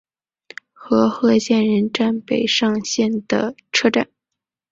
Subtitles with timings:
[0.73, 4.09] 和贺仙人站北上线的车站。